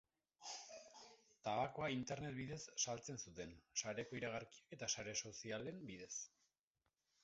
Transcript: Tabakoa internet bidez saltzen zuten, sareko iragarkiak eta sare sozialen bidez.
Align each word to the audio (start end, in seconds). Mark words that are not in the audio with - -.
Tabakoa 1.47 1.91
internet 1.97 2.33
bidez 2.39 2.59
saltzen 2.87 3.21
zuten, 3.27 3.55
sareko 3.83 4.21
iragarkiak 4.23 4.77
eta 4.79 4.93
sare 4.97 5.19
sozialen 5.31 5.83
bidez. 5.93 6.15